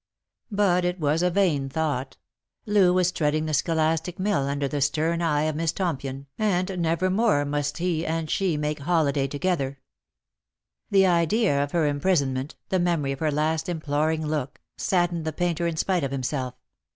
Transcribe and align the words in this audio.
But 0.49 0.83
it 0.83 0.99
was 0.99 1.21
a 1.21 1.29
vain 1.29 1.69
thought. 1.69 2.17
Loo 2.65 2.91
was 2.91 3.11
treading 3.11 3.45
the 3.45 3.53
scholastic 3.53 4.17
mill 4.17 4.47
under 4.47 4.67
the 4.67 4.81
stern 4.81 5.21
eye 5.21 5.43
of 5.43 5.55
Miss 5.55 5.71
Tompion, 5.71 6.25
and 6.39 6.79
never 6.81 7.11
more 7.11 7.45
must 7.45 7.77
he 7.77 8.03
and 8.03 8.27
she 8.27 8.57
make 8.57 8.79
holiday 8.79 9.27
together. 9.27 9.79
The 10.89 11.05
idea 11.05 11.63
of 11.63 11.71
her 11.73 11.85
imprisonment, 11.85 12.55
the 12.69 12.79
memory 12.79 13.11
of 13.11 13.19
her 13.19 13.29
last 13.31 13.69
im 13.69 13.79
ploring 13.79 14.25
look, 14.25 14.59
saddened 14.75 15.23
the 15.23 15.31
painter 15.33 15.67
in 15.67 15.77
spite 15.77 16.03
of 16.03 16.09
himself. 16.09 16.55